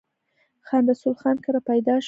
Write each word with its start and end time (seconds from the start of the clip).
خان 0.67 0.83
رسول 0.91 1.15
خان 1.21 1.35
کره 1.45 1.59
پيدا 1.69 1.93
شو۔ 1.95 1.97